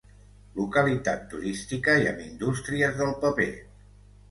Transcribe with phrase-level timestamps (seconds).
[0.59, 3.49] Localitat turística i amb indústries del paper.